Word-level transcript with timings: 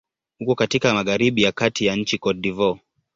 Uko 0.39 0.55
katika 0.55 0.93
magharibi 0.93 1.41
ya 1.41 1.51
kati 1.51 1.85
ya 1.85 1.95
nchi 1.95 2.17
Cote 2.17 2.39
d'Ivoire. 2.39 2.79